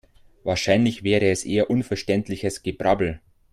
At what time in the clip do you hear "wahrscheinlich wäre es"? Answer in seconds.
0.43-1.45